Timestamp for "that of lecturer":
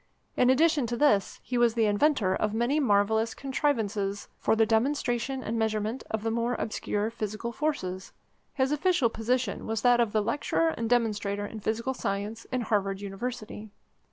9.83-10.69